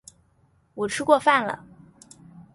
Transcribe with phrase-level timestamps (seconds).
[0.73, 1.63] 我吃过饭了